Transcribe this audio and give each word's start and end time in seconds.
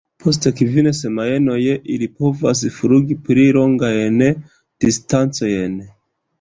Post 0.23 0.45
kvin 0.59 0.87
semajnoj 0.99 1.57
ili 1.97 2.09
povas 2.23 2.65
flugi 2.79 3.19
pli 3.29 3.47
longajn 3.61 4.21
distancojn. 4.35 5.81